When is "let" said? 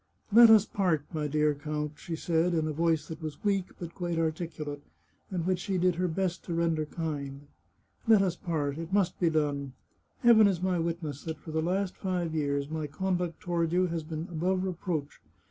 0.33-0.49, 8.07-8.23